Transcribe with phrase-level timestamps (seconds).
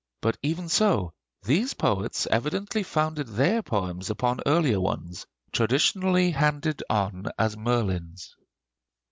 [0.19, 1.13] But even so,
[1.43, 8.35] these poets evidently founded their poems upon earlier ones, traditionally handed on as Merlin's.